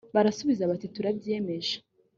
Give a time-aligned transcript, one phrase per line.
[0.15, 1.75] barasubiza bati turabyiyemeje